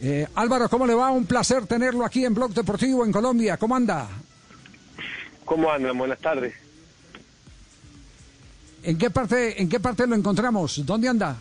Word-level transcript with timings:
Eh, 0.00 0.26
Álvaro, 0.34 0.68
¿cómo 0.68 0.86
le 0.86 0.94
va? 0.94 1.10
Un 1.10 1.26
placer 1.26 1.66
tenerlo 1.66 2.04
aquí 2.04 2.24
en 2.24 2.34
Blog 2.34 2.52
Deportivo 2.54 3.04
en 3.04 3.12
Colombia. 3.12 3.56
¿Cómo 3.56 3.74
anda? 3.74 4.08
¿Cómo 5.44 5.70
andan? 5.70 5.96
Buenas 5.98 6.18
tardes. 6.20 6.54
¿En 8.82 8.96
qué 8.96 9.10
parte, 9.10 9.60
en 9.60 9.68
qué 9.68 9.80
parte 9.80 10.06
lo 10.06 10.14
encontramos? 10.14 10.84
¿Dónde 10.86 11.08
anda? 11.08 11.36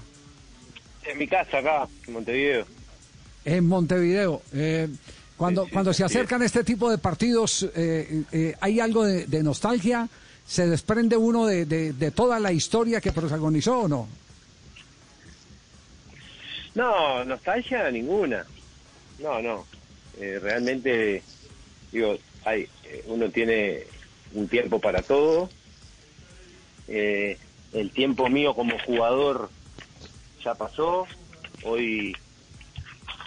En 1.06 1.18
mi 1.20 1.28
casa 1.28 1.60
acá, 1.60 1.88
en 2.08 2.14
Montevideo. 2.14 2.66
En 3.46 3.68
Montevideo. 3.68 4.42
Eh, 4.54 4.90
cuando, 5.38 5.68
cuando 5.72 5.94
se 5.94 6.04
acercan 6.04 6.42
este 6.42 6.64
tipo 6.64 6.90
de 6.90 6.98
partidos, 6.98 7.64
eh, 7.76 8.24
eh, 8.32 8.56
¿hay 8.60 8.80
algo 8.80 9.06
de, 9.06 9.28
de 9.28 9.44
nostalgia? 9.44 10.10
¿Se 10.48 10.68
desprende 10.68 11.16
uno 11.16 11.46
de, 11.46 11.66
de- 11.66 11.94
de 11.94 12.12
toda 12.12 12.40
la 12.40 12.52
historia 12.52 13.00
que 13.00 13.12
protagonizó 13.12 13.82
o 13.82 13.88
no? 13.88 14.08
No, 16.78 17.26
nostalgia 17.26 17.90
ninguna. 17.90 18.46
No, 19.18 19.42
no. 19.42 19.66
Eh, 20.20 20.38
realmente, 20.40 21.24
digo, 21.92 22.16
hay, 22.46 22.70
eh, 22.84 23.04
uno 23.08 23.32
tiene 23.32 23.84
un 24.36 24.48
tiempo 24.48 24.80
para 24.80 25.02
todo. 25.02 25.50
Eh, 26.88 27.36
el 27.74 27.90
tiempo 27.90 28.30
mío 28.30 28.54
como 28.54 28.78
jugador 28.86 29.50
ya 30.44 30.54
pasó. 30.54 31.08
Hoy, 31.64 32.16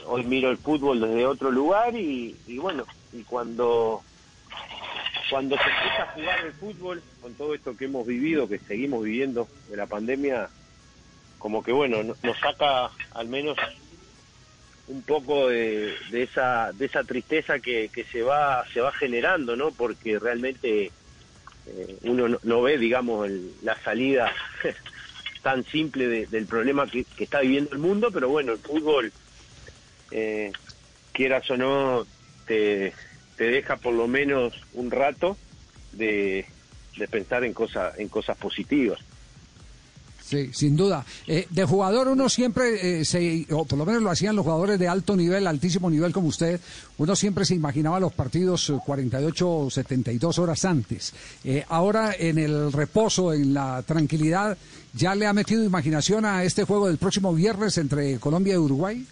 hoy 0.07 0.23
miro 0.23 0.51
el 0.51 0.57
fútbol 0.57 1.01
desde 1.01 1.27
otro 1.27 1.51
lugar 1.51 1.97
y, 1.97 2.37
y 2.47 2.59
bueno, 2.59 2.87
y 3.13 3.25
cuando 3.25 4.05
cuando 5.29 5.57
se 5.57 5.63
empieza 5.65 6.03
a 6.05 6.13
jugar 6.15 6.45
el 6.45 6.53
fútbol, 6.53 7.03
con 7.21 7.35
todo 7.35 7.55
esto 7.55 7.77
que 7.77 7.87
hemos 7.87 8.07
vivido, 8.07 8.49
que 8.49 8.61
seguimos 8.61 9.03
viviendo 9.03 9.49
de 9.69 9.77
la 9.77 9.87
pandemia, 9.87 10.51
como 11.41 11.63
que 11.63 11.73
bueno, 11.73 12.03
no- 12.05 12.17
nos 12.23 12.39
saca 12.39 12.93
al 13.13 13.27
menos 13.29 13.57
un 14.87 15.03
poco 15.05 15.49
de, 15.49 15.95
de 16.11 16.23
esa 16.25 16.71
de 16.75 16.85
esa 16.85 17.03
tristeza 17.05 17.61
que, 17.61 17.89
que 17.89 18.05
se 18.13 18.21
va 18.23 18.63
se 18.75 18.81
va 18.83 18.93
generando, 18.93 19.57
¿no? 19.57 19.75
Porque 19.75 20.19
realmente 20.19 20.93
eh, 21.65 21.99
uno 22.03 22.39
no, 22.43 22.63
ve, 22.63 22.77
digamos, 22.77 23.27
el- 23.27 23.55
la 23.63 23.81
salida 23.83 24.31
tan 25.43 25.65
simple 25.67 26.07
de- 26.09 26.27
del 26.27 26.47
problema 26.47 26.87
que, 26.91 27.07
que 27.17 27.25
está 27.25 27.41
viviendo 27.41 27.71
el 27.73 27.79
mundo, 27.79 28.11
pero 28.13 28.29
bueno, 28.29 28.53
el 28.53 28.61
fútbol, 28.61 29.15
eh, 30.11 30.53
quieras 31.13 31.51
o 31.51 31.57
no, 31.57 32.07
te, 32.45 32.95
te 33.37 33.45
deja 33.45 33.79
por 33.79 33.95
lo 33.95 34.07
menos 34.07 34.53
un 34.73 34.91
rato 34.91 35.39
de, 35.91 36.47
de 36.97 37.09
pensar 37.09 37.45
en 37.45 37.55
cosas 37.55 37.95
en 37.99 38.11
cosas 38.11 38.37
positivas. 38.37 39.01
Sí, 40.31 40.51
sin 40.53 40.77
duda. 40.77 41.05
Eh, 41.27 41.49
de 41.51 41.65
jugador 41.65 42.07
uno 42.07 42.29
siempre, 42.29 43.01
eh, 43.01 43.05
se, 43.05 43.45
o 43.51 43.65
por 43.65 43.77
lo 43.77 43.85
menos 43.85 44.01
lo 44.01 44.11
hacían 44.11 44.37
los 44.37 44.45
jugadores 44.45 44.79
de 44.79 44.87
alto 44.87 45.17
nivel, 45.17 45.45
altísimo 45.45 45.91
nivel 45.91 46.13
como 46.13 46.29
usted, 46.29 46.61
uno 46.99 47.17
siempre 47.17 47.45
se 47.45 47.57
imaginaba 47.57 47.99
los 47.99 48.13
partidos 48.13 48.71
eh, 48.71 48.79
48 48.87 49.51
o 49.51 49.69
72 49.69 50.39
horas 50.39 50.65
antes. 50.65 51.13
Eh, 51.43 51.65
ahora 51.69 52.15
en 52.17 52.39
el 52.39 52.73
reposo, 52.73 53.33
en 53.33 53.55
la 53.55 53.83
tranquilidad, 53.83 54.57
¿ya 54.95 55.17
le 55.17 55.27
ha 55.27 55.33
metido 55.33 55.65
imaginación 55.65 56.25
a 56.25 56.45
este 56.45 56.63
juego 56.63 56.87
del 56.87 56.99
próximo 56.99 57.35
viernes 57.35 57.77
entre 57.79 58.21
Colombia 58.21 58.55
y 58.55 58.59
Uruguay? 58.59 59.05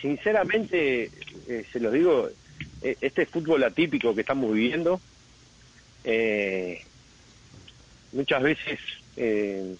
Sinceramente, 0.00 1.10
se 1.70 1.80
los 1.80 1.92
digo, 1.92 2.30
este 2.82 3.26
fútbol 3.26 3.62
atípico 3.64 4.14
que 4.14 4.22
estamos 4.22 4.52
viviendo, 4.52 5.00
eh, 6.04 6.82
muchas 8.12 8.42
veces 8.42 8.78
eh, 9.16 9.76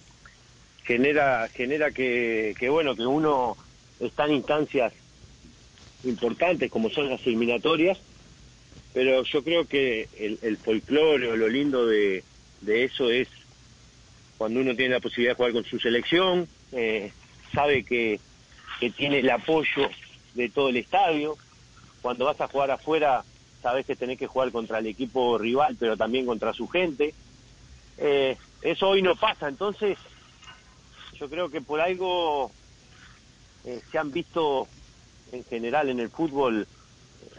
genera 0.83 1.47
genera 1.49 1.91
que, 1.91 2.55
que, 2.59 2.69
bueno 2.69 2.95
que 2.95 3.05
uno 3.05 3.57
está 3.99 4.25
en 4.25 4.33
instancias 4.33 4.93
importantes 6.03 6.69
como 6.71 6.89
son 6.89 7.09
las 7.09 7.25
eliminatorias, 7.25 7.99
pero 8.93 9.23
yo 9.23 9.43
creo 9.43 9.65
que 9.67 10.07
el, 10.19 10.39
el 10.41 10.57
folclore 10.57 11.27
o 11.27 11.35
lo 11.35 11.47
lindo 11.47 11.85
de, 11.85 12.23
de 12.61 12.83
eso 12.83 13.09
es 13.09 13.27
cuando 14.37 14.59
uno 14.59 14.75
tiene 14.75 14.95
la 14.95 14.99
posibilidad 14.99 15.33
de 15.33 15.35
jugar 15.35 15.51
con 15.53 15.65
su 15.65 15.79
selección, 15.79 16.47
eh, 16.71 17.11
sabe 17.53 17.83
que, 17.83 18.19
que 18.79 18.89
tiene 18.89 19.19
el 19.19 19.29
apoyo 19.29 19.89
de 20.33 20.49
todo 20.49 20.69
el 20.69 20.77
estadio. 20.77 21.37
Cuando 22.01 22.25
vas 22.25 22.39
a 22.41 22.47
jugar 22.47 22.71
afuera, 22.71 23.23
sabes 23.61 23.85
que 23.85 23.95
tenés 23.95 24.17
que 24.17 24.27
jugar 24.27 24.51
contra 24.51 24.79
el 24.79 24.87
equipo 24.87 25.37
rival, 25.37 25.75
pero 25.79 25.95
también 25.95 26.25
contra 26.25 26.53
su 26.53 26.67
gente. 26.67 27.13
Eh, 27.97 28.37
eso 28.61 28.89
hoy 28.89 29.01
no 29.01 29.15
pasa, 29.15 29.47
entonces 29.47 29.97
yo 31.19 31.29
creo 31.29 31.49
que 31.49 31.61
por 31.61 31.79
algo 31.79 32.51
eh, 33.65 33.79
se 33.91 33.97
han 33.97 34.11
visto 34.11 34.67
en 35.31 35.43
general 35.45 35.89
en 35.89 35.99
el 35.99 36.09
fútbol 36.09 36.67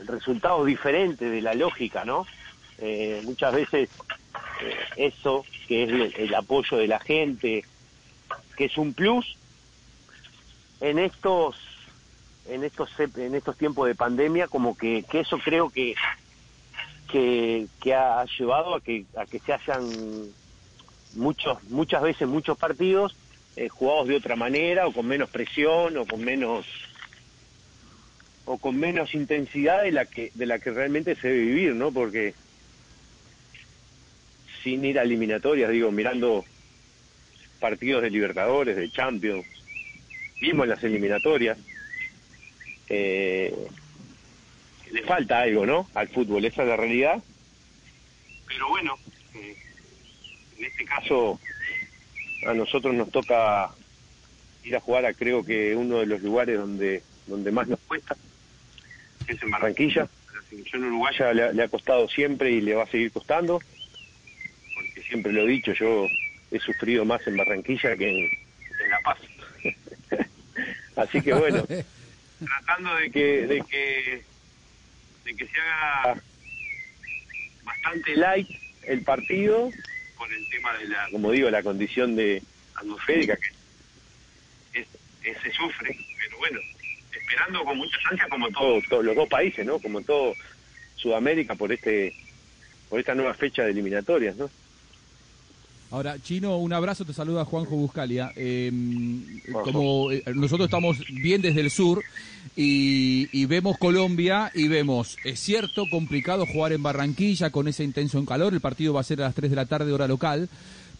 resultados 0.06 0.66
diferentes 0.66 1.30
de 1.30 1.42
la 1.42 1.54
lógica, 1.54 2.04
¿no? 2.04 2.26
Eh, 2.78 3.20
muchas 3.24 3.52
veces 3.52 3.90
eso, 4.96 5.44
que 5.66 5.84
es 5.84 6.18
el 6.18 6.34
apoyo 6.34 6.76
de 6.76 6.86
la 6.86 7.00
gente, 7.00 7.64
que 8.56 8.64
es 8.66 8.76
un 8.78 8.94
plus, 8.94 9.36
en 10.80 10.98
estos 10.98 11.56
en 12.48 12.64
estos 12.64 12.90
en 12.98 13.34
estos 13.34 13.56
tiempos 13.56 13.86
de 13.86 13.94
pandemia 13.94 14.48
como 14.48 14.76
que, 14.76 15.04
que 15.08 15.20
eso 15.20 15.38
creo 15.38 15.70
que, 15.70 15.94
que 17.10 17.94
ha 17.94 18.24
llevado 18.38 18.74
a 18.74 18.80
que 18.80 19.04
a 19.16 19.26
que 19.26 19.38
se 19.38 19.52
hayan 19.52 19.84
muchos 21.14 21.62
muchas 21.64 22.02
veces 22.02 22.26
muchos 22.26 22.56
partidos 22.56 23.14
eh, 23.56 23.68
jugados 23.68 24.08
de 24.08 24.16
otra 24.16 24.34
manera 24.34 24.86
o 24.86 24.92
con 24.92 25.06
menos 25.06 25.28
presión 25.28 25.96
o 25.98 26.06
con 26.06 26.24
menos 26.24 26.66
o 28.44 28.58
con 28.58 28.78
menos 28.78 29.14
intensidad 29.14 29.82
de 29.82 29.92
la 29.92 30.06
que 30.06 30.32
de 30.34 30.46
la 30.46 30.58
que 30.58 30.70
realmente 30.70 31.14
se 31.16 31.28
debe 31.28 31.40
vivir 31.40 31.74
no 31.74 31.92
porque 31.92 32.34
sin 34.62 34.84
ir 34.84 34.98
a 34.98 35.02
eliminatorias 35.02 35.70
digo 35.70 35.90
mirando 35.90 36.44
partidos 37.60 38.02
de 38.02 38.10
Libertadores 38.10 38.76
de 38.76 38.90
Champions 38.90 39.46
vimos 40.40 40.66
las 40.66 40.82
eliminatorias 40.82 41.58
eh, 42.94 43.54
le 44.90 45.02
falta 45.04 45.40
algo 45.40 45.64
no 45.64 45.88
al 45.94 46.08
fútbol 46.08 46.44
esa 46.44 46.62
es 46.62 46.68
la 46.68 46.76
realidad. 46.76 47.22
Pero 48.46 48.68
bueno 48.68 48.98
eh, 49.34 49.56
en 50.58 50.64
este 50.66 50.84
caso 50.84 51.40
a 52.46 52.52
nosotros 52.52 52.94
nos 52.94 53.10
toca 53.10 53.70
ir 54.62 54.76
a 54.76 54.80
jugar 54.80 55.06
a 55.06 55.14
creo 55.14 55.42
que 55.42 55.74
uno 55.74 56.00
de 56.00 56.06
los 56.06 56.20
lugares 56.20 56.58
donde 56.58 57.02
donde 57.26 57.50
más 57.50 57.66
nos 57.66 57.80
cuesta. 57.80 58.14
Es 59.26 59.42
en 59.42 59.50
Barranquilla. 59.50 60.02
La 60.34 60.42
selección 60.50 60.84
uruguaya 60.84 61.32
le, 61.32 61.54
le 61.54 61.62
ha 61.62 61.68
costado 61.68 62.06
siempre 62.08 62.50
y 62.50 62.60
le 62.60 62.74
va 62.74 62.82
a 62.82 62.88
seguir 62.88 63.10
costando. 63.10 63.58
Porque 64.74 65.02
siempre 65.08 65.32
lo 65.32 65.42
he 65.42 65.46
dicho 65.46 65.72
yo 65.72 66.06
he 66.50 66.58
sufrido 66.58 67.06
más 67.06 67.26
en 67.26 67.38
Barranquilla 67.38 67.96
que 67.96 68.10
en 68.10 68.90
La 68.90 69.00
Paz. 69.00 69.18
Así 70.96 71.22
que 71.22 71.32
bueno 71.32 71.64
tratando 72.44 72.94
de 72.96 73.10
que 73.10 73.46
de 73.46 73.62
que 73.62 74.22
de 75.24 75.36
que 75.36 75.46
se 75.46 75.60
haga 75.60 76.20
bastante 77.64 78.16
light 78.16 78.48
el 78.86 79.02
partido 79.02 79.70
por 80.16 80.32
el 80.32 80.48
tema 80.48 80.76
de 80.78 80.88
la 80.88 81.08
como 81.10 81.30
digo 81.30 81.50
la 81.50 81.62
condición 81.62 82.16
de 82.16 82.42
atmosférica 82.74 83.36
que 83.36 84.80
es, 84.80 84.86
es- 85.22 85.42
se 85.42 85.50
sufre 85.52 85.96
pero 86.18 86.38
bueno 86.38 86.60
esperando 87.12 87.64
con 87.64 87.76
muchas 87.78 88.00
ansias 88.10 88.28
como 88.28 88.48
todos 88.50 88.84
los 89.04 89.14
dos 89.16 89.28
países 89.28 89.64
no 89.64 89.78
como 89.78 90.02
todo 90.02 90.34
Sudamérica 90.96 91.54
por 91.54 91.72
este 91.72 92.12
por 92.88 92.98
esta 93.00 93.14
nueva 93.14 93.34
fecha 93.34 93.62
de 93.64 93.70
eliminatorias 93.70 94.36
no 94.36 94.50
Ahora, 95.92 96.16
Chino, 96.22 96.56
un 96.56 96.72
abrazo, 96.72 97.04
te 97.04 97.12
saluda 97.12 97.44
Juanjo 97.44 97.76
Buscalia. 97.76 98.32
Eh, 98.34 98.72
Juanjo. 99.52 99.72
como 99.72 100.10
eh, 100.10 100.22
nosotros 100.34 100.66
estamos 100.66 100.96
bien 101.10 101.42
desde 101.42 101.60
el 101.60 101.70
sur 101.70 102.02
y, 102.56 103.28
y 103.30 103.44
vemos 103.44 103.76
Colombia 103.76 104.50
y 104.54 104.68
vemos, 104.68 105.18
es 105.22 105.38
cierto, 105.38 105.84
complicado 105.90 106.46
jugar 106.46 106.72
en 106.72 106.82
Barranquilla 106.82 107.50
con 107.50 107.68
ese 107.68 107.84
intenso 107.84 108.18
en 108.18 108.24
calor, 108.24 108.54
el 108.54 108.62
partido 108.62 108.94
va 108.94 109.02
a 109.02 109.04
ser 109.04 109.20
a 109.20 109.26
las 109.26 109.34
3 109.34 109.50
de 109.50 109.56
la 109.56 109.66
tarde 109.66 109.92
hora 109.92 110.08
local, 110.08 110.48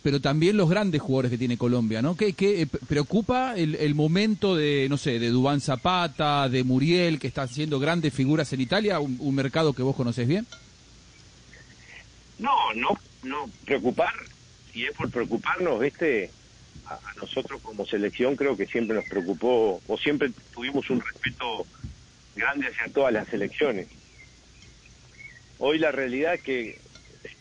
pero 0.03 0.21
también 0.21 0.59
los 0.59 0.69
grandes 0.69 1.01
jugadores 1.01 1.31
que 1.31 1.39
tiene 1.39 1.57
Colombia, 1.57 2.03
¿no? 2.03 2.15
¿Qué, 2.15 2.35
qué, 2.35 2.61
eh, 2.61 2.67
preocupa 2.67 3.55
el, 3.57 3.77
el 3.77 3.95
momento 3.95 4.57
de, 4.57 4.89
no 4.91 4.99
sé, 4.99 5.19
de 5.19 5.31
Dubán 5.31 5.63
Zapata, 5.63 6.51
de 6.51 6.65
Muriel, 6.65 7.19
que 7.19 7.29
está 7.29 7.45
haciendo 7.45 7.81
grandes 7.81 8.13
figuras 8.13 8.53
en 8.53 8.61
Italia, 8.61 9.01
un, 9.01 9.17
un 9.21 9.35
mercado 9.35 9.73
que 9.73 9.83
vos 9.83 9.97
conocés 9.97 10.29
bien? 10.29 10.47
No, 12.39 12.75
no, 12.75 12.89
no. 13.23 13.49
Preocupar, 13.65 14.13
y 14.75 14.87
es 14.87 14.93
por 14.93 15.11
preocuparnos, 15.11 15.81
¿viste? 15.81 16.31
A, 16.87 16.99
nosotros 17.21 17.61
como 17.63 17.87
selección 17.87 18.37
creo 18.37 18.57
que 18.57 18.67
siempre 18.67 18.97
nos 18.97 19.05
preocupó, 19.05 19.81
o 19.87 19.99
siempre 19.99 20.31
tuvimos 20.53 20.89
un 20.91 21.01
respeto 21.01 21.67
grande 22.35 22.69
hacia 22.69 22.93
todas 22.93 23.13
las 23.13 23.29
selecciones. 23.29 23.89
Hoy 25.59 25.79
la 25.79 25.93
realidad 25.93 26.35
es 26.35 26.43
que, 26.43 26.79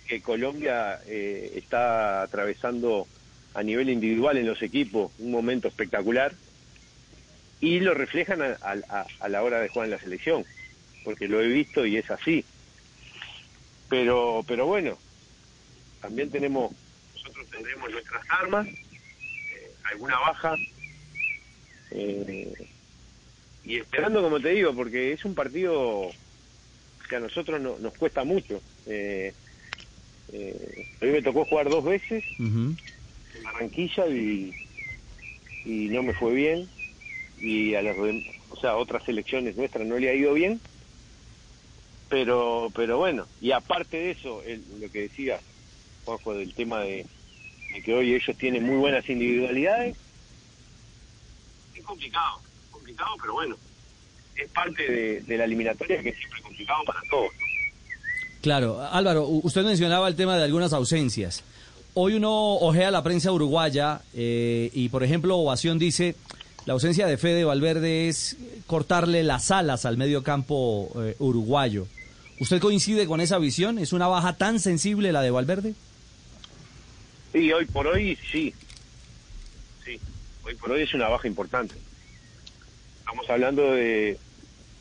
que 0.07 0.22
Colombia 0.22 1.00
eh, 1.07 1.54
está 1.56 2.22
atravesando 2.22 3.07
a 3.54 3.63
nivel 3.63 3.89
individual 3.89 4.38
en 4.38 4.48
los 4.48 4.62
equipos 4.62 5.12
un 5.19 5.31
momento 5.31 5.68
espectacular 5.68 6.33
y 7.60 7.80
lo 7.80 7.94
reflejan 7.94 8.42
a, 8.42 8.57
a, 8.62 9.06
a, 9.19 9.30
la 9.30 9.44
hora 9.44 9.60
de 9.60 9.69
jugar 9.69 9.86
en 9.86 9.92
la 9.92 10.00
selección, 10.00 10.45
porque 11.04 11.28
lo 11.28 11.42
he 11.42 11.48
visto 11.48 11.86
y 11.86 11.98
es 11.98 12.10
así. 12.10 12.44
Pero, 13.88 14.44
pero 14.48 14.66
bueno, 14.66 14.98
también 16.01 16.31
tenemos, 16.31 16.74
tendremos 17.51 17.92
nuestras 17.92 18.24
armas, 18.30 18.68
eh, 18.68 19.71
alguna 19.92 20.19
baja, 20.19 20.56
eh, 21.92 22.53
y 23.63 23.77
esperando, 23.77 24.21
como 24.21 24.39
te 24.39 24.50
digo, 24.50 24.74
porque 24.74 25.13
es 25.13 25.24
un 25.25 25.36
partido 25.36 26.09
que 27.07 27.18
a 27.18 27.19
nosotros 27.19 27.62
no, 27.62 27.77
nos 27.80 27.94
cuesta 27.94 28.24
mucho. 28.24 28.62
Eh, 28.88 29.33
eh, 30.31 30.88
a 31.01 31.06
mí 31.06 31.12
me 31.12 31.21
tocó 31.21 31.45
jugar 31.45 31.69
dos 31.69 31.83
veces 31.83 32.24
en 32.39 32.77
Barranquilla 33.44 34.07
y, 34.07 34.54
y 35.65 35.89
no 35.89 36.04
me 36.04 36.13
fue 36.13 36.33
bien 36.33 36.69
y 37.39 37.75
a 37.75 37.81
las 37.81 37.97
o 38.50 38.56
sea 38.59 38.77
otras 38.77 39.04
selecciones 39.04 39.57
nuestras 39.57 39.86
no 39.86 39.97
le 39.97 40.09
ha 40.09 40.13
ido 40.13 40.33
bien 40.33 40.62
pero 42.07 42.71
pero 42.75 43.00
bueno 43.00 43.27
y 43.42 43.51
aparte 43.51 43.97
de 43.97 44.12
eso 44.12 44.42
el, 44.44 44.63
lo 44.80 44.89
que 44.92 45.01
decía 45.01 45.39
Juanjo 46.06 46.33
del 46.33 46.54
tema 46.54 46.80
de, 46.81 47.06
de, 47.73 47.81
que 47.81 47.94
hoy 47.94 48.13
ellos 48.13 48.38
tienen 48.38 48.63
muy 48.63 48.77
buenas 48.77 49.07
individualidades 49.09 49.95
es 51.75 51.83
complicado 51.83 52.41
complicado 52.71 53.12
pero 53.21 53.33
bueno 53.33 53.57
es 54.35 54.50
parte 54.51 54.89
de, 54.89 55.21
de 55.21 55.38
la 55.38 55.45
eliminatoria 55.45 56.01
que 56.01 56.09
es 56.09 56.18
siempre 56.18 56.41
complicado 56.41 56.83
para 56.85 57.01
todos 57.09 57.31
Claro, 58.41 58.81
Álvaro, 58.81 59.27
usted 59.27 59.63
mencionaba 59.63 60.07
el 60.07 60.15
tema 60.15 60.35
de 60.35 60.44
algunas 60.44 60.73
ausencias. 60.73 61.44
Hoy 61.94 62.15
uno 62.15 62.56
ojea 62.56 62.89
la 62.89 63.03
prensa 63.03 63.31
uruguaya 63.31 64.01
eh, 64.15 64.71
y, 64.73 64.89
por 64.89 65.03
ejemplo, 65.03 65.38
Ovación 65.38 65.77
dice 65.77 66.15
la 66.65 66.73
ausencia 66.73 67.06
de 67.06 67.18
Fede 67.18 67.44
Valverde 67.44 68.07
es 68.07 68.38
cortarle 68.65 69.23
las 69.23 69.51
alas 69.51 69.85
al 69.85 69.97
medio 69.97 70.23
campo 70.23 70.89
eh, 70.95 71.15
uruguayo. 71.19 71.85
¿Usted 72.39 72.59
coincide 72.59 73.06
con 73.06 73.21
esa 73.21 73.38
visión? 73.38 73.77
¿Es 73.77 73.94
una 73.94 74.07
baja 74.07 74.33
tan 74.33 74.59
sensible 74.59 75.12
la 75.12 75.21
de 75.21 75.29
Valverde? 75.29 75.75
Sí, 77.31 77.51
hoy 77.54 77.66
por 77.66 77.88
hoy 77.88 78.18
sí. 78.31 78.54
Sí, 79.86 80.00
hoy 80.44 80.56
por 80.56 80.72
hoy 80.72 80.81
es 80.81 80.94
una 80.94 81.07
baja 81.07 81.28
importante. 81.28 81.75
Estamos 83.00 83.30
hablando 83.30 83.72
de, 83.72 84.18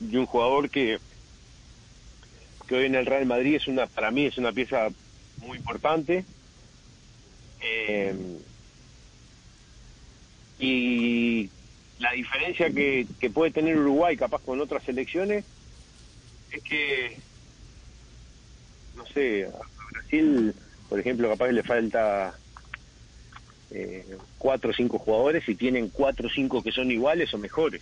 un 0.01 0.27
jugador 0.27 0.69
que 0.71 0.99
que 2.67 2.77
hoy 2.77 2.87
en 2.87 2.95
el 2.95 3.07
Real 3.07 3.27
Madrid 3.27 3.57
es 3.57 3.67
una, 3.67 3.87
para 3.87 4.13
mí 4.13 4.27
es 4.27 4.39
una 4.39 4.53
pieza 4.53 4.89
muy 5.39 5.59
importante. 5.59 6.25
Eh, 7.61 8.15
y 10.59 11.51
la 11.99 12.13
diferencia 12.13 12.71
que, 12.71 13.07
que, 13.19 13.31
puede 13.31 13.51
tener 13.51 13.77
Uruguay 13.77 14.17
capaz 14.17 14.41
con 14.43 14.61
otras 14.61 14.85
selecciones 14.85 15.45
es 16.53 16.63
que, 16.63 17.17
no 18.95 19.05
sé, 19.07 19.51
Brasil, 19.93 20.55
por 20.91 21.01
ejemplo, 21.01 21.31
capaz 21.31 21.47
que 21.47 21.53
le 21.55 21.63
falta 21.63 22.35
eh, 23.71 24.05
cuatro 24.37 24.71
o 24.71 24.75
cinco 24.75 24.99
jugadores 24.99 25.49
y 25.49 25.55
tienen 25.55 25.89
cuatro 25.89 26.27
o 26.27 26.31
cinco 26.31 26.63
que 26.63 26.73
son 26.73 26.91
iguales 26.91 27.33
o 27.33 27.39
mejores 27.39 27.81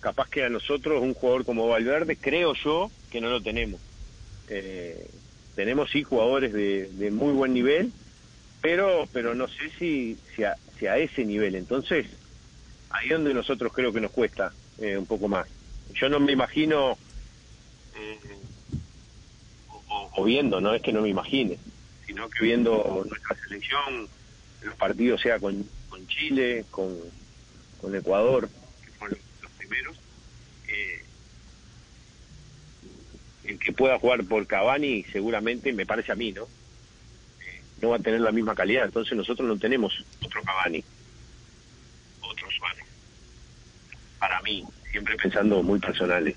capaz 0.00 0.28
que 0.28 0.44
a 0.44 0.48
nosotros 0.48 1.02
un 1.02 1.14
jugador 1.14 1.44
como 1.44 1.68
Valverde, 1.68 2.16
creo 2.16 2.54
yo 2.54 2.90
que 3.10 3.20
no 3.20 3.28
lo 3.28 3.42
tenemos. 3.42 3.80
Eh, 4.48 5.08
tenemos 5.54 5.90
sí 5.90 6.02
jugadores 6.02 6.52
de, 6.52 6.88
de, 6.92 7.10
muy 7.10 7.32
buen 7.32 7.52
nivel, 7.52 7.92
pero 8.60 9.08
pero 9.12 9.34
no 9.34 9.48
sé 9.48 9.70
si, 9.78 10.16
si, 10.34 10.44
a, 10.44 10.96
ese 10.96 11.24
nivel. 11.24 11.54
Entonces, 11.56 12.06
ahí 12.90 13.08
donde 13.08 13.34
nosotros 13.34 13.72
creo 13.72 13.92
que 13.92 14.00
nos 14.00 14.12
cuesta 14.12 14.52
eh, 14.78 14.96
un 14.96 15.06
poco 15.06 15.28
más. 15.28 15.48
Yo 15.94 16.08
no 16.08 16.20
me 16.20 16.32
imagino, 16.32 16.96
eh, 17.96 18.18
o, 20.18 20.24
viendo, 20.24 20.60
no 20.60 20.74
es 20.74 20.82
que 20.82 20.92
no 20.92 21.02
me 21.02 21.08
imagine, 21.08 21.58
sino 22.06 22.28
que 22.28 22.44
viendo 22.44 23.04
nuestra 23.08 23.36
selección, 23.36 24.08
los 24.62 24.74
partidos 24.74 25.20
sea 25.20 25.38
con, 25.38 25.64
con 25.88 26.06
Chile, 26.08 26.64
con, 26.70 26.96
con 27.80 27.94
Ecuador, 27.94 28.48
primeros, 29.58 29.96
eh, 30.68 31.04
el 33.44 33.58
que 33.58 33.72
pueda 33.72 33.98
jugar 33.98 34.24
por 34.24 34.46
Cavani 34.46 35.04
seguramente, 35.12 35.72
me 35.72 35.86
parece 35.86 36.12
a 36.12 36.16
mí, 36.16 36.32
¿no? 36.32 36.44
Eh, 36.44 37.62
no 37.80 37.90
va 37.90 37.96
a 37.96 38.00
tener 38.00 38.20
la 38.20 38.32
misma 38.32 38.54
calidad, 38.54 38.86
entonces 38.86 39.16
nosotros 39.16 39.46
no 39.46 39.58
tenemos 39.58 40.04
otro 40.24 40.42
Cavani, 40.42 40.82
otro 42.20 42.50
Suárez. 42.50 42.84
Para 44.18 44.42
mí, 44.42 44.64
siempre 44.90 45.16
pensando 45.16 45.62
muy 45.62 45.78
personales. 45.78 46.36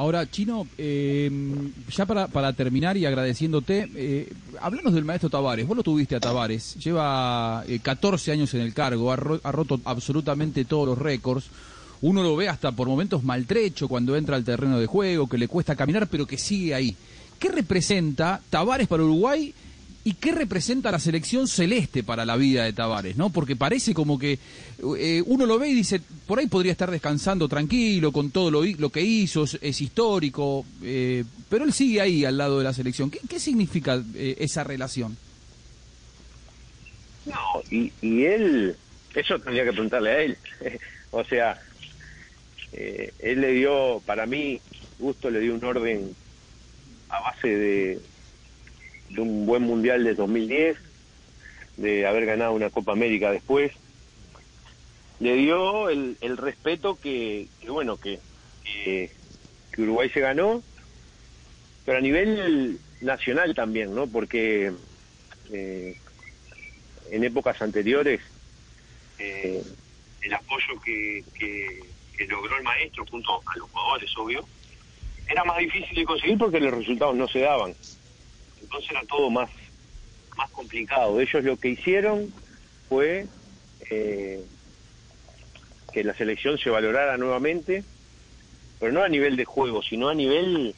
Ahora, 0.00 0.30
Chino, 0.30 0.66
eh, 0.78 1.30
ya 1.94 2.06
para, 2.06 2.26
para, 2.26 2.54
terminar 2.54 2.96
y 2.96 3.04
agradeciéndote, 3.04 3.86
eh, 3.94 4.32
háblanos 4.58 4.94
del 4.94 5.04
maestro 5.04 5.28
Tavares. 5.28 5.66
Vos 5.66 5.76
lo 5.76 5.82
tuviste 5.82 6.16
a 6.16 6.20
Tavares, 6.20 6.74
lleva 6.76 7.62
eh, 7.68 7.80
14 7.80 8.32
años 8.32 8.54
en 8.54 8.62
el 8.62 8.72
cargo, 8.72 9.12
ha, 9.12 9.16
ha, 9.16 9.52
roto 9.52 9.78
absolutamente 9.84 10.64
todos 10.64 10.88
los 10.88 10.96
récords. 10.96 11.50
Uno 12.00 12.22
lo 12.22 12.34
ve 12.34 12.48
hasta 12.48 12.72
por 12.72 12.88
momentos 12.88 13.24
maltrecho 13.24 13.88
cuando 13.88 14.16
entra 14.16 14.36
al 14.36 14.44
terreno 14.44 14.80
de 14.80 14.86
juego, 14.86 15.28
que 15.28 15.36
le 15.36 15.48
cuesta 15.48 15.76
caminar, 15.76 16.06
pero 16.06 16.26
que 16.26 16.38
sigue 16.38 16.74
ahí. 16.74 16.96
¿Qué 17.38 17.50
representa 17.50 18.40
Tavares 18.48 18.88
para 18.88 19.02
Uruguay 19.02 19.52
y 20.02 20.14
qué 20.14 20.32
representa 20.32 20.90
la 20.90 20.98
selección 20.98 21.46
celeste 21.46 22.02
para 22.02 22.24
la 22.24 22.36
vida 22.36 22.64
de 22.64 22.72
Tavares, 22.72 23.16
¿no? 23.16 23.30
Porque 23.30 23.54
parece 23.54 23.92
como 23.92 24.18
que 24.18 24.38
eh, 24.98 25.22
uno 25.26 25.44
lo 25.44 25.58
ve 25.58 25.68
y 25.68 25.74
dice, 25.74 26.00
por 26.26 26.38
ahí 26.38 26.46
podría 26.46 26.72
estar 26.72 26.90
descansando 26.90 27.48
tranquilo 27.48 28.10
con 28.10 28.30
todo 28.30 28.50
lo, 28.50 28.64
lo 28.64 28.90
que 28.90 29.02
hizo, 29.02 29.44
es, 29.60 29.80
histórico, 29.80 30.64
eh, 30.82 31.24
pero 31.50 31.64
él 31.64 31.72
sigue 31.72 32.00
ahí 32.00 32.24
al 32.24 32.38
lado 32.38 32.58
de 32.58 32.64
la 32.64 32.72
selección. 32.72 33.10
¿Qué, 33.10 33.20
qué 33.28 33.38
significa 33.38 34.02
eh, 34.14 34.36
esa 34.38 34.64
relación? 34.64 35.16
No, 37.26 37.62
y, 37.70 37.92
y, 38.00 38.24
él, 38.24 38.76
eso 39.14 39.38
tendría 39.38 39.64
que 39.64 39.72
preguntarle 39.72 40.10
a 40.10 40.22
él. 40.22 40.38
o 41.10 41.24
sea, 41.24 41.60
él 42.72 43.40
le 43.40 43.52
dio, 43.52 44.00
para 44.06 44.24
mí, 44.24 44.60
Gusto 44.98 45.30
le 45.30 45.40
dio 45.40 45.54
un 45.54 45.64
orden 45.64 46.14
a 47.08 47.20
base 47.20 47.48
de 47.48 48.00
de 49.10 49.20
un 49.20 49.46
buen 49.46 49.62
mundial 49.62 50.04
de 50.04 50.14
2010, 50.14 50.76
de 51.76 52.06
haber 52.06 52.26
ganado 52.26 52.52
una 52.52 52.70
Copa 52.70 52.92
América 52.92 53.30
después, 53.30 53.72
le 55.18 55.34
dio 55.34 55.90
el, 55.90 56.16
el 56.20 56.36
respeto 56.36 56.98
que, 56.98 57.48
que 57.60 57.70
bueno, 57.70 57.96
que, 57.96 58.18
que, 58.64 59.10
Uruguay 59.78 60.10
se 60.10 60.20
ganó, 60.20 60.62
pero 61.86 61.98
a 61.98 62.00
nivel 62.02 62.78
nacional 63.00 63.54
también, 63.54 63.94
¿no? 63.94 64.06
Porque 64.06 64.72
eh, 65.50 65.96
en 67.10 67.24
épocas 67.24 67.62
anteriores 67.62 68.20
eh, 69.18 69.62
el 70.20 70.34
apoyo 70.34 70.78
que, 70.84 71.24
que, 71.38 71.82
que 72.16 72.26
logró 72.26 72.58
el 72.58 72.62
maestro 72.62 73.06
junto 73.10 73.40
a 73.46 73.56
los 73.56 73.70
jugadores, 73.70 74.10
obvio, 74.18 74.46
era 75.30 75.44
más 75.44 75.56
difícil 75.58 75.94
de 75.94 76.04
conseguir 76.04 76.36
porque 76.36 76.60
los 76.60 76.74
resultados 76.74 77.16
no 77.16 77.26
se 77.26 77.40
daban 77.40 77.74
entonces 78.60 78.90
era 78.90 79.02
todo 79.04 79.30
más, 79.30 79.50
más 80.36 80.50
complicado. 80.50 81.20
Ellos 81.20 81.44
lo 81.44 81.56
que 81.56 81.68
hicieron 81.68 82.32
fue 82.88 83.26
eh, 83.90 84.44
que 85.92 86.04
la 86.04 86.14
selección 86.14 86.58
se 86.58 86.70
valorara 86.70 87.16
nuevamente, 87.16 87.84
pero 88.78 88.92
no 88.92 89.02
a 89.02 89.08
nivel 89.08 89.36
de 89.36 89.44
juego, 89.44 89.82
sino 89.82 90.08
a 90.08 90.14
nivel 90.14 90.74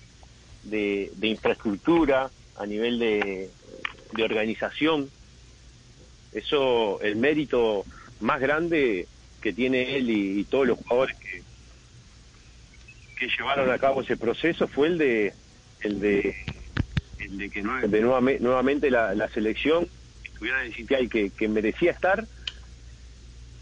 de, 0.64 1.12
de 1.16 1.26
infraestructura, 1.28 2.30
a 2.56 2.66
nivel 2.66 2.98
de, 2.98 3.50
de 4.12 4.22
organización. 4.22 5.10
Eso, 6.32 7.00
el 7.02 7.16
mérito 7.16 7.84
más 8.20 8.40
grande 8.40 9.06
que 9.40 9.52
tiene 9.52 9.96
él 9.96 10.08
y, 10.10 10.44
todos 10.44 10.66
los 10.66 10.78
jugadores 10.78 11.16
que, 11.16 11.42
que 13.18 13.28
llevaron 13.36 13.70
a 13.70 13.78
cabo 13.78 14.02
ese 14.02 14.16
proceso 14.16 14.68
fue 14.68 14.86
el 14.88 14.98
de 14.98 15.34
el 15.80 16.00
de 16.00 16.36
de 17.32 17.50
que 17.50 17.62
de 17.62 18.00
nuevamente, 18.00 18.42
nuevamente 18.42 18.90
la, 18.90 19.14
la, 19.14 19.28
selección 19.28 19.88
estuviera 20.24 20.60
en 20.60 20.66
el 20.66 20.74
sitial 20.74 21.08
que, 21.08 21.30
que 21.30 21.48
merecía 21.48 21.92
estar, 21.92 22.26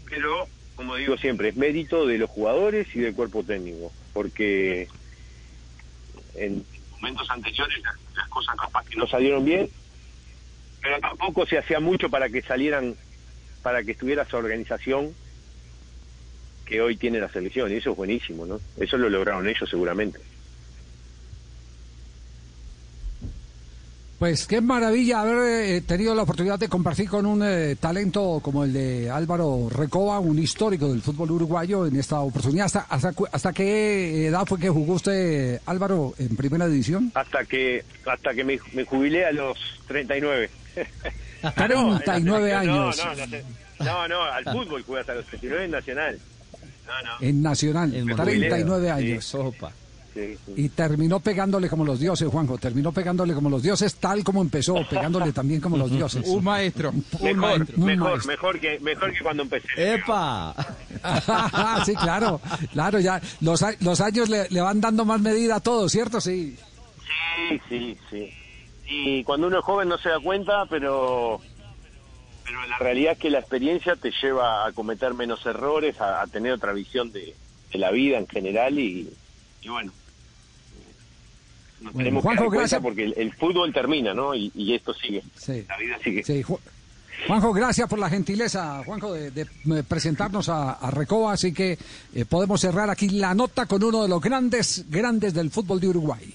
pero 0.09 0.47
como 0.75 0.95
digo 0.95 1.17
siempre, 1.17 1.49
es 1.49 1.55
mérito 1.55 2.05
de 2.05 2.17
los 2.17 2.29
jugadores 2.29 2.87
y 2.95 2.99
del 2.99 3.13
cuerpo 3.13 3.43
técnico, 3.43 3.91
porque 4.13 4.87
en 6.35 6.65
momentos 6.91 7.29
anteriores 7.29 7.81
las, 7.83 7.95
las 8.15 8.27
cosas 8.29 8.55
capaz 8.57 8.85
que 8.85 8.97
no 8.97 9.07
salieron 9.07 9.45
bien, 9.45 9.69
pero 10.81 10.99
tampoco 10.99 11.45
se 11.45 11.57
hacía 11.57 11.79
mucho 11.79 12.09
para 12.09 12.29
que 12.29 12.41
salieran, 12.41 12.95
para 13.61 13.83
que 13.83 13.91
estuviera 13.91 14.23
esa 14.23 14.37
organización 14.37 15.13
que 16.65 16.81
hoy 16.81 16.95
tiene 16.95 17.19
la 17.19 17.29
selección, 17.29 17.71
y 17.71 17.75
eso 17.75 17.91
es 17.91 17.97
buenísimo, 17.97 18.45
¿no? 18.45 18.59
Eso 18.77 18.97
lo 18.97 19.09
lograron 19.09 19.47
ellos 19.47 19.69
seguramente. 19.69 20.19
Pues 24.21 24.45
qué 24.45 24.61
maravilla 24.61 25.21
haber 25.21 25.37
eh, 25.77 25.81
tenido 25.81 26.13
la 26.13 26.21
oportunidad 26.21 26.59
de 26.59 26.69
compartir 26.69 27.09
con 27.09 27.25
un 27.25 27.41
eh, 27.43 27.75
talento 27.79 28.39
como 28.43 28.63
el 28.63 28.71
de 28.71 29.09
Álvaro 29.09 29.67
Recoba, 29.67 30.19
un 30.19 30.37
histórico 30.37 30.89
del 30.89 31.01
fútbol 31.01 31.31
uruguayo 31.31 31.87
en 31.87 31.95
esta 31.95 32.19
oportunidad. 32.19 32.67
¿Hasta, 32.67 32.81
hasta, 32.81 33.13
cu- 33.13 33.25
hasta 33.31 33.51
qué 33.51 34.27
edad 34.27 34.45
fue 34.45 34.59
que 34.59 34.69
jugó 34.69 34.93
usted, 34.93 35.59
Álvaro, 35.65 36.13
en 36.19 36.35
primera 36.35 36.67
división? 36.67 37.11
Hasta 37.15 37.43
que 37.45 37.83
hasta 38.05 38.35
que 38.35 38.43
me, 38.43 38.59
me 38.73 38.85
jubilé 38.85 39.25
a 39.25 39.31
los 39.31 39.57
39. 39.87 40.51
39 41.55 42.21
No, 42.51 42.57
años. 42.59 42.97
No, 43.03 43.15
no, 43.15 43.25
no, 43.25 43.85
no, 43.85 44.07
no, 44.07 44.21
al 44.23 44.43
fútbol 44.43 44.83
jugué 44.83 44.99
hasta 44.99 45.15
los 45.15 45.25
39 45.25 45.65
en 45.65 45.71
Nacional. 45.71 46.19
No, 46.85 46.93
no. 47.09 47.27
En 47.27 47.41
Nacional, 47.41 47.95
En 47.95 48.05
39 48.15 48.63
Montevideo, 48.65 48.93
años. 48.93 49.25
Sopa. 49.25 49.71
Sí, 50.13 50.37
sí. 50.45 50.53
Y 50.57 50.69
terminó 50.69 51.21
pegándole 51.21 51.69
como 51.69 51.85
los 51.85 51.99
dioses, 51.99 52.27
Juanjo. 52.27 52.57
Terminó 52.57 52.91
pegándole 52.91 53.33
como 53.33 53.49
los 53.49 53.63
dioses, 53.63 53.95
tal 53.95 54.23
como 54.25 54.41
empezó, 54.41 54.75
pegándole 54.89 55.31
también 55.31 55.61
como 55.61 55.77
los 55.77 55.89
dioses. 55.89 56.27
Un 56.27 56.43
maestro. 56.43 56.89
Un 56.89 57.03
Mejor, 57.21 57.35
maestro. 57.37 57.75
un 57.77 57.85
mejor, 57.85 58.09
maestro. 58.09 58.31
mejor 58.31 58.59
que 58.59 58.79
mejor 58.81 59.13
que 59.13 59.19
cuando 59.23 59.43
empecé. 59.43 59.67
¡Epa! 59.77 60.53
sí, 61.85 61.95
claro, 61.95 62.41
claro, 62.73 62.99
ya 62.99 63.21
los, 63.39 63.63
a- 63.63 63.75
los 63.79 64.01
años 64.01 64.27
le, 64.29 64.49
le 64.49 64.61
van 64.61 64.81
dando 64.81 65.05
más 65.05 65.21
medida 65.21 65.55
a 65.55 65.59
todo, 65.61 65.87
¿cierto? 65.87 66.19
Sí. 66.19 66.57
Sí, 67.49 67.61
sí, 67.69 67.97
sí. 68.09 68.29
Y 68.89 69.23
cuando 69.23 69.47
uno 69.47 69.59
es 69.59 69.63
joven 69.63 69.87
no 69.87 69.97
se 69.97 70.09
da 70.09 70.19
cuenta, 70.19 70.65
pero 70.69 71.39
pero 72.43 72.65
la 72.67 72.77
realidad 72.79 73.13
es 73.13 73.19
que 73.19 73.29
la 73.29 73.39
experiencia 73.39 73.95
te 73.95 74.11
lleva 74.21 74.65
a 74.65 74.73
cometer 74.73 75.13
menos 75.13 75.45
errores, 75.45 76.01
a, 76.01 76.21
a 76.21 76.27
tener 76.27 76.51
otra 76.51 76.73
visión 76.73 77.13
de, 77.13 77.33
de 77.71 77.79
la 77.79 77.91
vida 77.91 78.17
en 78.17 78.27
general 78.27 78.77
y, 78.77 79.09
y 79.61 79.69
bueno. 79.69 79.93
Nos 81.81 81.93
Bueno, 81.93 81.97
tenemos 82.05 82.23
Juanjo, 82.23 82.49
gracias. 82.49 82.81
porque 82.81 83.03
el, 83.05 83.13
el 83.17 83.33
fútbol 83.33 83.73
termina, 83.73 84.13
¿no? 84.13 84.33
Y, 84.35 84.51
y 84.55 84.73
esto 84.75 84.93
sigue. 84.93 85.23
Sí. 85.35 85.65
La 85.67 85.77
vida 85.77 85.97
sigue. 86.03 86.23
Sí, 86.23 86.43
Ju- 86.43 86.59
Juanjo, 87.27 87.53
gracias 87.53 87.87
por 87.87 87.99
la 87.99 88.09
gentileza, 88.09 88.81
Juanjo, 88.83 89.13
de, 89.13 89.29
de, 89.31 89.41
eh, 89.41 89.83
presentarnos 89.87 90.49
a, 90.49 90.71
a 90.73 90.89
Recoba, 90.89 91.33
así 91.33 91.53
que 91.53 91.77
eh, 92.15 92.25
podemos 92.25 92.59
cerrar 92.61 92.89
aquí 92.89 93.09
la 93.09 93.33
nota 93.35 93.67
con 93.67 93.83
uno 93.83 94.01
de 94.03 94.09
los 94.09 94.19
grandes, 94.21 94.85
grandes 94.89 95.33
del 95.33 95.51
fútbol 95.51 95.79
de 95.79 95.89
Uruguay. 95.89 96.33